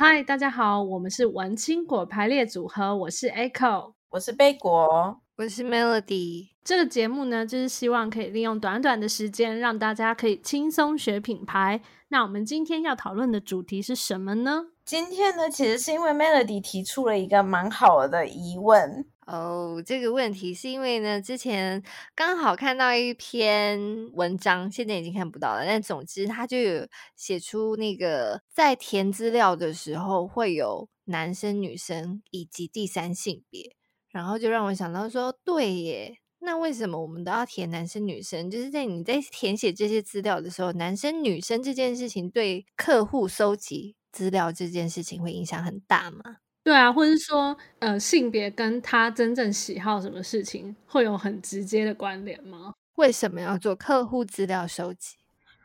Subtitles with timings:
[0.00, 6.50] 嗨，大家好，我们是文青果排列组合，我是 Echo，我是贝果，我是 Melody。
[6.62, 11.80] 这个节目呢，就是希望可以利用短短的时间，让大家可以轻松学品牌。
[12.10, 14.66] 那我们今天要讨论的主题是什么呢？
[14.84, 19.82] 今天呢，其实是因为 Melody 提出了一个蛮好的疑问哦。
[19.84, 21.82] 这个问题是因为呢，之前
[22.14, 23.78] 刚好看到一篇
[24.14, 25.64] 文章，现在已经看不到了。
[25.64, 33.76] 但总之，他就有写出那个在填资料的时候会有男生、女生以及第三性别，
[34.10, 36.18] 然后就让我想到说，对耶。
[36.40, 38.48] 那为什么我们都要填男生女生？
[38.48, 46.36] 就是在你在填写这些资料的时候，男生女生这件事情对客户收集资料这件事情会影响很大吗？
[46.68, 52.74] 对啊，或者是说，呃，性别跟他真正喜好什么事情会有很直接的关联吗？
[52.96, 55.16] 为什么要做客户资料收集？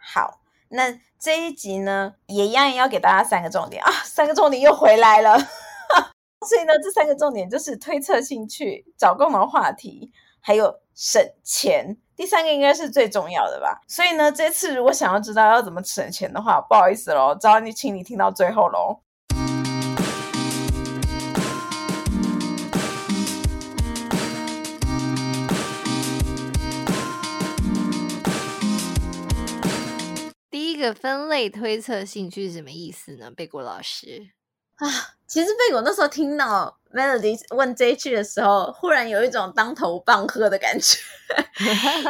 [0.01, 5.37] 好，那这一集呢，也一样要给大家三个重点啊，三个重点又回来了。
[6.47, 10.09] 所以呢，这三个重点就是推测兴趣、找共同话题。
[10.39, 13.81] 还有省钱，第三个应该是最重要的吧。
[13.89, 19.01] 所以呢，这次如果想要知道要怎么省钱的话，不好意思喽，只要你请你听到最后喽。
[30.83, 33.31] 个分类推测兴趣是什么意思呢？
[33.31, 34.31] 贝果老师
[34.75, 36.79] 啊，其实贝果那时候听到。
[36.93, 40.99] Melody 问这一句的时候，忽然有一种当头棒喝的感觉，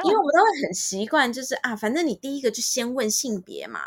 [0.03, 3.79] 因为我们都会很习惯，就是啊，反正你第一个就先问性别嘛，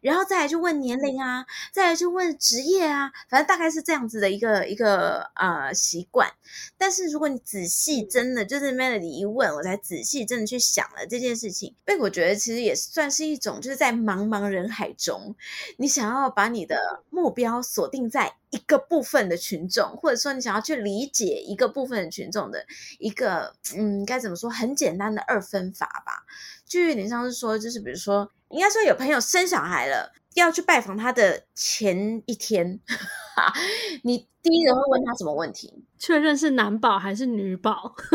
[0.00, 6.30] 然后再来就问年龄啊，再来就问职业啊，反正大概是这样子的一个一个呃习惯。
[6.78, 15.34] 但是如果你仔细真的就是 Melody 一问，我才仔细真的去想了这件事情，所以我觉得其实也算是一种，就是在茫茫人海中，
[15.78, 22.64] 你想要把你的目标锁定在一个部分的群众，或者说你想要去理解一个部分的群众的
[23.00, 24.48] 一个，嗯，该怎么说？
[24.48, 26.24] 很简单的二分法吧，
[26.64, 32.78] 就有点像是说，就是比如说，应该说有朋友生小孩了，要去拜访他的前一天，
[34.04, 35.84] 你第一个会问他什么问题？
[35.98, 37.96] 确认是男宝还是女宝？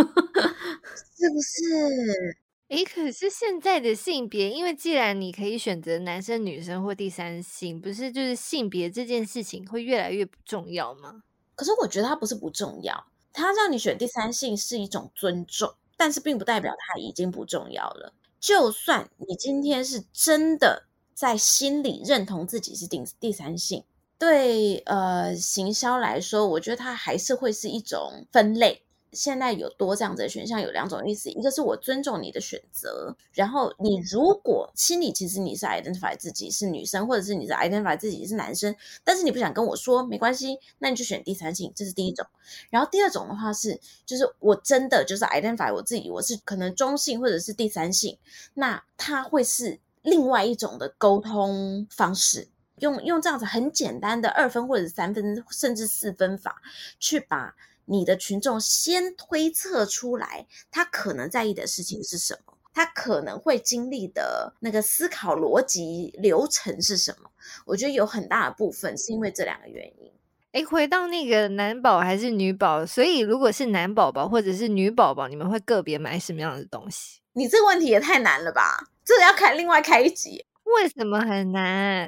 [1.19, 2.37] 是不是？
[2.69, 11.23] 诶，可是现在的性别，因为既然你可以选择男生、女生或第三性，不是就是性别这件事情会越来越不重要吗？
[11.55, 18.13] 可是我觉得它不是不重要，它让你选第三性是一种尊重，但是并不代表它已经不重要了。
[18.39, 20.83] 就算你今天是真的
[21.15, 23.83] 在心里认同自己是第第三性，
[24.19, 28.83] 对呃行销来说，我觉得它还是会是一种分类。
[29.11, 42.25] 现在有多这样子的选项，有两种意思，一个是我尊重你的选择，然后你如果心里其实你是 identify 自己是女生，或者是你是 identify 自己是男生，但是你不想跟我说，没关系，那你就选第三性，这是第一种。
[42.69, 48.17] 然后第二种的话是，就是我真的就是 identify 我自己，我是可能中性或者是第三性，
[48.53, 52.47] 那它会是另外一种的沟通方式，
[52.77, 56.61] 用用这样子很简单的二分或者三分甚至四分法
[56.99, 57.55] 去把。
[57.89, 62.53] 你的群众先推测出来，他可能在意的事情是什么？
[62.71, 67.31] 他可能会经历的那个思考逻辑流程是什么？
[67.65, 70.11] 我觉得有很大的部分是因为这两个原因。
[70.51, 72.85] 诶，回到那个男宝还是女宝？
[72.85, 77.19] 所以如果是男宝宝或者是女宝宝，你们会个别买什么样的东西？
[77.33, 78.87] 你这个问题也太难了吧？
[79.03, 80.45] 这个要开另外开一集。
[80.63, 82.07] 为什么很难？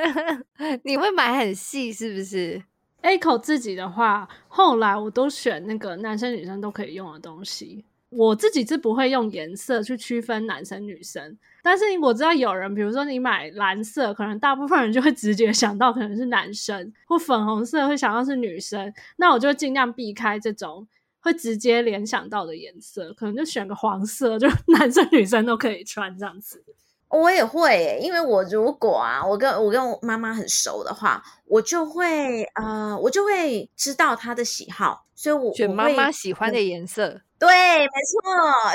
[0.84, 2.62] 你会买很细是不是
[3.06, 7.84] ？Echo 自己的话，后来我都选那个男生女生都可以用的东西。
[8.08, 18.92] 我自己是不会用颜色去区分男生女生，但是我知道有人，比如说你买蓝色，可能大部分人就会直接想到可能是男生，或粉红色会想到是女生。
[19.16, 20.86] 那我就尽量避开这种
[21.20, 24.48] 会直接联想到的颜色，可能就选个黄色，就
[24.78, 26.64] 男生女生都可以穿这样子。
[27.08, 37.20] 我也会，因为我如果啊，我跟我跟我妈妈很熟的话，我就会呃，我就会知道她的喜好，所以我选妈妈喜欢的颜色。
[37.38, 38.32] 对，没错，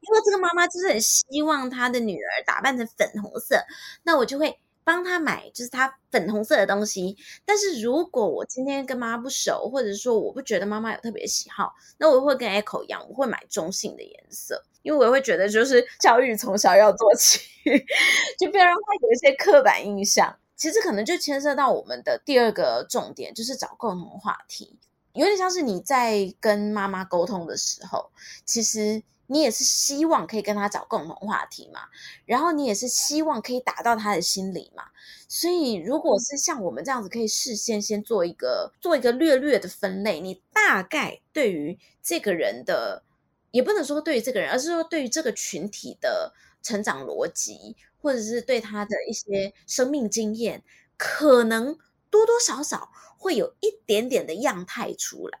[0.00, 3.62] 因为这个妈妈就是很希望她的女儿打扮成粉红色，
[4.04, 7.16] 那我就会帮她买，就是她粉红色的东西。
[7.44, 14.64] 但是如果我今天跟妈妈不熟，或者说我不觉得妈妈有特别喜好，那我会跟 Echo 一样，我会买中性的颜色。
[14.82, 17.38] 因为我也会觉得，就是教育从小要做起，
[18.36, 20.36] 就不要让他有一些刻板印象。
[20.56, 24.76] 其实可能就牵涉到我们的第二个重点，就是找共同话题。
[25.12, 28.10] 有点像是你在跟妈妈沟通的时候，
[28.44, 29.02] 其实
[29.32, 31.80] 你也是希望可以跟他找共同话题嘛，
[32.26, 34.84] 然后你也是希望可以打到他的心里嘛。
[35.28, 43.02] 所以，如果是像我们这样子，可以事先先做一个做一个略略的分类，你大概对于这个人的，
[43.50, 50.62] 也不能说对于这个人，而是说对于这个群体的成长逻辑，或者是对他的一些生命经验，
[50.98, 51.78] 可能
[52.12, 55.40] 多多少少会有一点点的样态出来。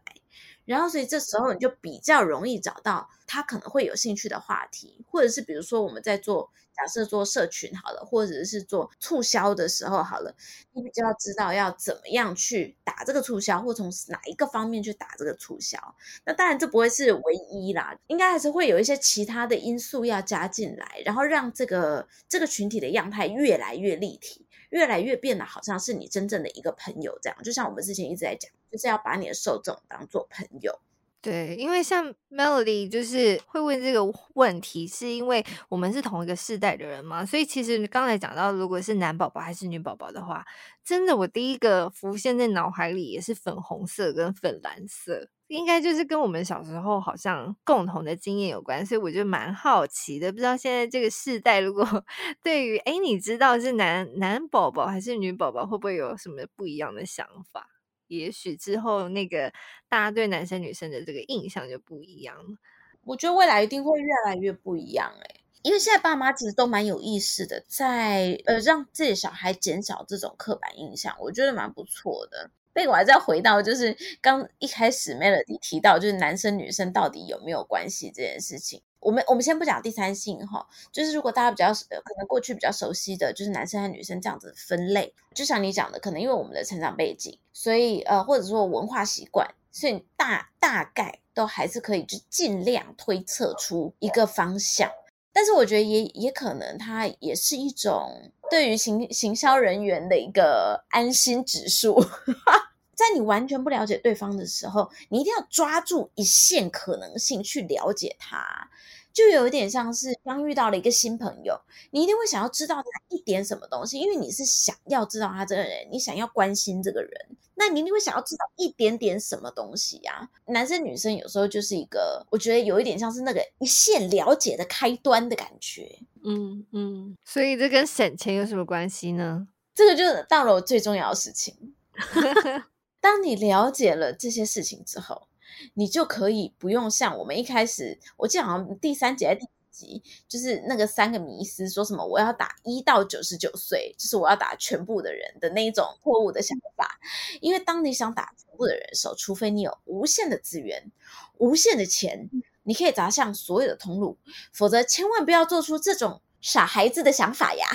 [0.64, 10.32] 然后，所以这时候你就比较容易找到他可能会有兴趣的话题，或者是比如说我们在做假设做社群好了，或者是做促销的时候好了，
[10.72, 15.76] 你比较要知道要怎么样去打这个促销，或从哪一个方面去打这个促销。
[16.24, 24.46] 那当然这不会是唯一啦，应该还是会有一些其他的因素要加进来，然后让这个这个群体的样态越来越立体。
[24.72, 30.80] 越来越变得好像是你真正的一个朋友这样，就像我们之前一直在讲，就是要把你的受众当做朋友。
[31.22, 34.00] 对，因为像 Melody 就是会问这个
[34.34, 40.44] 问题，是因为我们是同一个世代的人嘛，所以其实刚才讲到，如果是男宝宝还是女宝宝的话，
[40.84, 45.28] 真的我第一个浮现在脑海里也是粉红色跟粉蓝色。
[45.46, 50.32] 应该就是跟我们小时候好像共同的经验有关，所以我就蛮好奇的。
[50.32, 51.86] 不知道现在这个世代，如果
[52.42, 57.68] 对于诶你知道是男男宝宝还是女宝宝，会不会有什么不一样的想法？
[58.18, 59.52] 也许之后那个
[59.88, 62.56] 大家对男生女生的这个印象就不一样了。
[63.04, 72.50] 我觉得未来一定会越来越不一样诶，因为现在爸妈其实都蛮有意识的，在呃让自己小孩减少这种刻板印象，我觉得蛮不错的。
[72.74, 78.82] 所以我还是要回到，就是刚一开始 Melody 提到，就是男生女生到底有没有关系这件事情。
[79.02, 94.88] 我们我们先不讲第三性哈，就是如果大家比较可能过去比较熟悉的就是男生和女生这样子分类，就像你讲的，可能因为我们的成长背景，所以呃或者说文化习惯，所以大大概都还是可以就尽量推测出一个方向。
[95.32, 102.00] 但是我觉得也也可能它也是一种对于行行销人员的一个安心指数。
[103.02, 108.70] 在你完全不了解对方的时候，你一定要抓住一线可能性去了解他，
[109.12, 111.60] 就有一点像是刚遇到了一个新朋友，
[111.90, 117.10] 你一定会想要知道他一点什么东西，因为你是想要知道他这个人，你想要关心这个人，
[117.54, 120.30] 那你一定会想要知道一点点什么东西呀？
[120.46, 129.48] 男生女生有时候就是一个，我觉得有一点像是那个一线了解的开端的感觉，嗯嗯，所以这跟省钱有什么关系呢？
[129.74, 131.74] 这个就到了我最重要的事情。
[133.02, 135.26] 当你了解了这些事情之后，
[135.74, 147.00] 你就可以不用像我们一开始，我记得好像第三节还是第几集，就是那个三个迷思，说什么我要打一到九十九岁，就是我要打全部的人的那一种错误的想法。
[147.40, 150.92] 因为当你想打全部的人的时候，除非你有无限的资源、
[151.38, 152.30] 无限的钱，
[152.62, 154.16] 你可以砸向所有的通路，
[154.52, 157.66] 否则千万不要做出这种傻孩子的想法呀。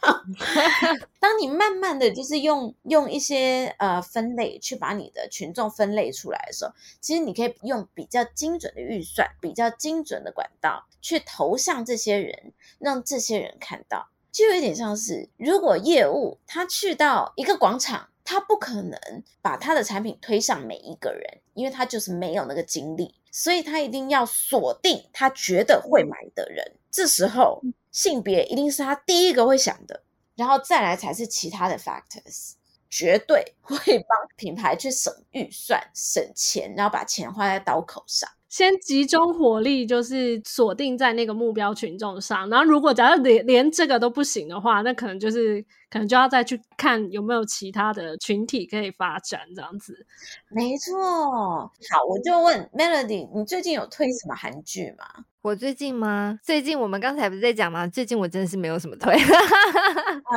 [1.18, 18.98] 当你慢慢的就是用用一些呃分类去把你的群众分类出来的时候，其实你可以用比较精准的预算、比较精准的管道去投向这些人，让这些人看到，就有一点像是如果业务他去到一个广场，他不可能
[19.42, 27.60] 把他的产品推向每一个人，因为他就是没有那个精力，所以他一定要锁定他觉得会买的人，这时候。
[27.90, 30.02] 性别一定是他第一个会想的，
[30.34, 32.52] 然后再来才是其他的 factors，
[32.88, 38.28] 绝对会帮品牌去省预算、省钱，然后把钱花在刀口上。
[38.48, 42.48] 先集中火力，就是锁定在那个目标群众上。
[42.48, 50.06] 然后，如果假如连连这个都不行的话，那可能就是可能就要再去看有没有其他的群体可以发展这样子。
[50.48, 50.94] 没错。
[50.96, 55.24] 好，我就问 Melody，你最近有推什么韩剧吗？
[55.42, 56.38] 我最近吗？
[56.42, 57.86] 最近我们刚才不是在讲吗？
[57.86, 59.12] 最近我真的是没有什么推。
[59.14, 59.20] 啊、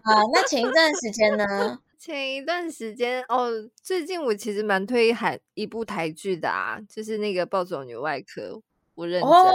[0.05, 1.79] 呃，那前一段时间呢？
[2.03, 3.51] 前一段时间哦，
[3.83, 8.41] 最近我其实蛮推韩一部台剧的啊，就是那个《暴走女外科》，
[8.95, 9.29] 我认真。
[9.29, 9.53] 哦、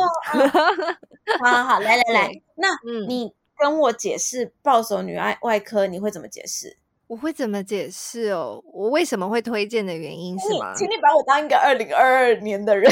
[1.43, 2.69] 好好好，来来来，那
[3.09, 6.77] 你跟我解释《暴走女外外科》，你会怎么解释？
[7.09, 8.63] 我会怎么解释哦？
[8.73, 10.73] 我为什么会推荐的原因是吗？
[10.77, 12.89] 请你把我当一个二零二二年的人，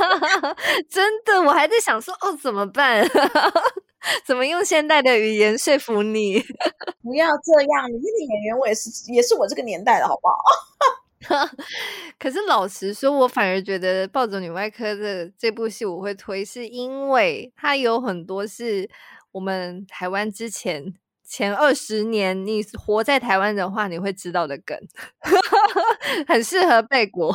[0.90, 3.02] 真的，我还在想说哦，怎么办？
[4.24, 6.38] 怎么用现代的语言说服你？
[7.02, 10.36] 不要这样，你这个演员我也是，也是我这个年代的，好不好？
[12.18, 18.88] 可是老实说，我反而觉得《暴走女外科》的这部戏我会推，是因为它有很多是
[19.32, 20.94] 我们台湾之前
[21.24, 24.78] 前二十年你活在台湾的话，你会知道的梗，
[26.28, 27.32] 很适合背过。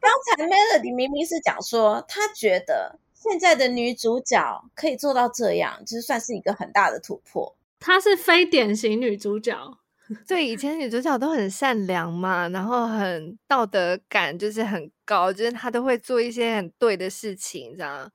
[0.00, 2.98] 刚才 Melody 明明是讲说，他觉得。
[3.22, 7.56] 现在的女主角可以做到这样，其实算是一个很大的突破。
[7.78, 9.78] 她是非典型女主角。
[10.26, 18.10] 对，以前女主角都很善良嘛，然后很道德感就是很高，就是她都会做一些很对的事情，这样。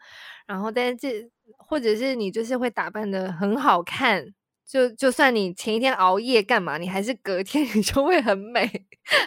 [0.46, 4.26] 然后，但是这或者是你就是会打扮的很好看，
[4.68, 8.70] 就就算你前一天熬夜干嘛，你还是隔天 你就会很美，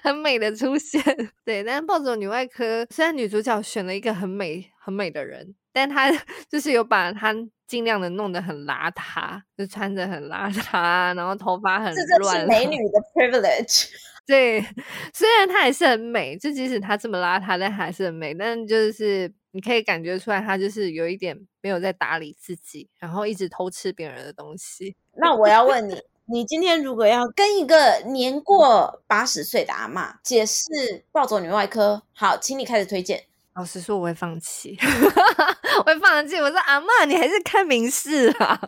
[0.03, 1.03] 很美的出现。
[1.45, 6.11] 对，但是暴走女外科虽然女主角选了一个很美很美的人，但她
[6.51, 7.35] 就是有把她。
[7.71, 12.35] 尽量的弄得很邋遢，就穿着很邋遢，然后头发很乱。
[12.35, 13.87] 这是美女的 privilege。
[14.27, 14.61] 对，
[15.15, 18.35] 虽然她还是很美，就即使她这么邋遢，但还是很美。
[18.35, 24.97] 但就是你可以感觉出来，她就是有一点没有在打理自己，然后一直偷吃别人的东西。
[25.13, 25.97] 那我要问你，
[26.27, 30.65] 你今天如果要跟一个年过八十岁的阿嬷解释
[31.13, 33.27] 《暴走女外科》，好，请你开始推荐。
[33.55, 34.79] 老实说，我会放弃，
[35.79, 36.37] 我会放弃。
[36.37, 38.59] 我说阿嬷，你还是看民视啊，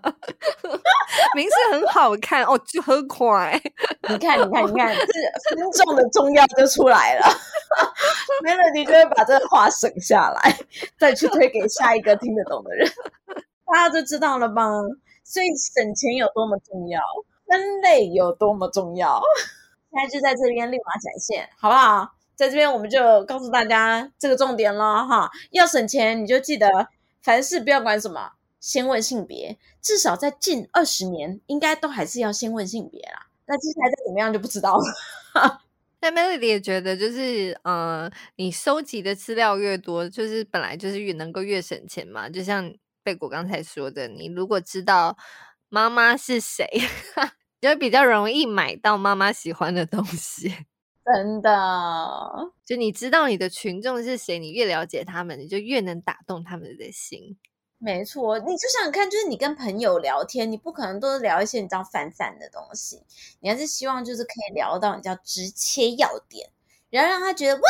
[1.34, 3.58] 民视很好看哦，就很快。
[4.08, 7.26] 你看，你看，你看，这分 众的重要就出来了。
[8.44, 10.58] Melody 就会把这个话省下来，
[10.98, 12.86] 再去推给下一个听得懂的人，
[13.72, 14.62] 大家就知道了吧？
[15.24, 17.00] 所以省钱有多么重要，
[17.46, 19.22] 分类有多么重要，
[19.90, 22.08] 现在就在这边立马展现，好不好？
[22.42, 25.30] 在这边，我们就告诉大家这个重点了哈。
[25.52, 26.88] 要省钱，你就记得
[27.22, 29.56] 凡事不要管什么，先问性别。
[29.80, 33.28] 至少在近二十年，应该都还是要先问性别啦。
[33.46, 35.62] 那接下来怎么样就不知道了。
[36.00, 42.28] 但 Melody 也觉得，就是呃，你收集的资料越多，就是本来就是越能够越省钱嘛。
[42.28, 45.16] 就像贝果刚才说的，你如果知道
[45.68, 46.66] 妈妈是谁，
[47.62, 50.66] 就比较容易买到妈妈喜欢的东西。
[51.04, 57.36] 真的，就你知道你的群众是谁，你越了解他们，你就越能打动他们的心。
[57.78, 63.02] 没错，你就想想看，就是你跟朋友聊天，你不可能都是聊一些你知道泛泛的东西，
[63.40, 66.48] 你还是希望就是可以聊到你叫直切要点，
[66.90, 67.62] 然后让他觉得哇，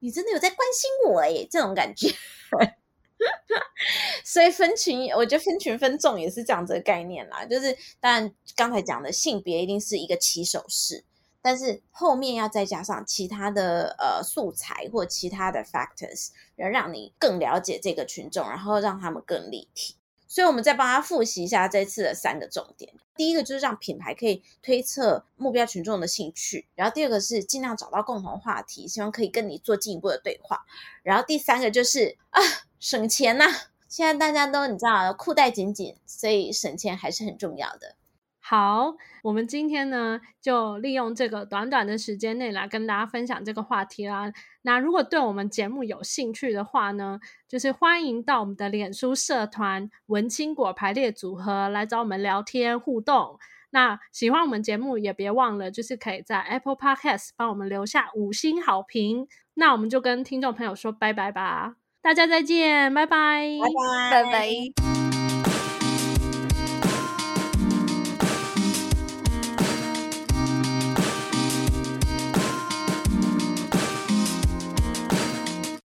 [0.00, 2.12] 你真的有在关心我诶，这种感觉。
[4.24, 11.04] 所以分群，我觉得分群分众也是这样子的概念啦，就是当然刚才讲的性别一定是一个起手式。
[11.42, 19.96] 但是后面要再加上其他的呃素材或其他的 factors，能让你更了解这个群众，然后让他们更立体。
[20.28, 22.92] 所以我们再帮他复习一下这次的三个重点。
[23.16, 30.64] 第一个就是让品牌可以推测目标群众的兴趣，然后第二个是尽量找到共同话题，希望可以跟你做进一步的对话。
[31.02, 32.40] 然后第三个就是啊
[32.78, 33.44] 省钱呐、
[33.88, 37.96] 现在大家都你知道裤带紧紧，所以省钱还是很重要的。
[38.50, 44.32] 好，我们今天呢，就利用这个短短的时间内来跟大家分享这个话题啦。
[44.62, 53.38] 那如果对我们节目有兴趣的话呢，就是欢迎到我们的脸书社团“文青果排列组合”来找我们聊天互动。
[53.70, 59.28] 那喜欢我们节目，也别忘了就是可以在 Apple Podcast 帮我们留下五星好评。
[59.54, 63.46] 那我们就跟听众朋友说拜拜吧，大家再见，拜拜，
[64.10, 64.89] 拜拜，拜拜。